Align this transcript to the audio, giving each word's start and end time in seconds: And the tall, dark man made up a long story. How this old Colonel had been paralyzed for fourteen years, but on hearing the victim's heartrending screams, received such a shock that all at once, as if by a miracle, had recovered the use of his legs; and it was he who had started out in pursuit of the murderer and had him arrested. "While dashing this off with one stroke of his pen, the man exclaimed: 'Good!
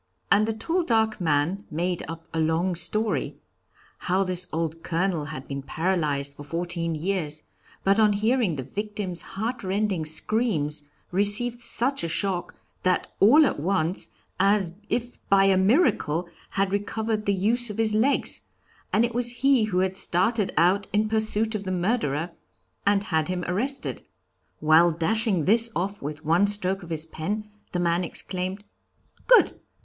And 0.31 0.47
the 0.47 0.53
tall, 0.53 0.83
dark 0.83 1.21
man 1.21 1.65
made 1.69 2.03
up 2.07 2.27
a 2.33 2.39
long 2.39 2.73
story. 2.73 3.35
How 3.99 4.23
this 4.23 4.47
old 4.51 4.81
Colonel 4.81 5.25
had 5.25 5.47
been 5.47 5.61
paralyzed 5.61 6.33
for 6.33 6.43
fourteen 6.43 6.95
years, 6.95 7.43
but 7.83 7.99
on 7.99 8.13
hearing 8.13 8.55
the 8.55 8.63
victim's 8.63 9.21
heartrending 9.21 10.05
screams, 10.05 10.85
received 11.11 11.61
such 11.61 12.03
a 12.03 12.07
shock 12.07 12.55
that 12.81 13.13
all 13.19 13.45
at 13.45 13.59
once, 13.59 14.07
as 14.39 14.73
if 14.89 15.19
by 15.29 15.43
a 15.43 15.55
miracle, 15.55 16.27
had 16.49 16.73
recovered 16.73 17.27
the 17.27 17.33
use 17.35 17.69
of 17.69 17.77
his 17.77 17.93
legs; 17.93 18.41
and 18.91 19.05
it 19.05 19.13
was 19.13 19.29
he 19.43 19.65
who 19.65 19.81
had 19.81 19.95
started 19.95 20.51
out 20.57 20.87
in 20.91 21.09
pursuit 21.09 21.53
of 21.53 21.63
the 21.63 21.71
murderer 21.71 22.31
and 22.87 23.03
had 23.03 23.27
him 23.27 23.43
arrested. 23.47 24.01
"While 24.61 24.89
dashing 24.89 25.45
this 25.45 25.69
off 25.75 26.01
with 26.01 26.25
one 26.25 26.47
stroke 26.47 26.81
of 26.81 26.89
his 26.89 27.05
pen, 27.05 27.51
the 27.71 27.79
man 27.79 28.03
exclaimed: 28.03 28.63
'Good! 29.27 29.59